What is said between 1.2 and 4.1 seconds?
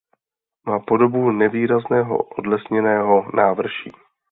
nevýrazného odlesněného návrší.